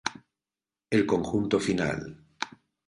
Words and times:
El 0.89 1.05
conjunto 1.05 1.59
final. 1.69 2.05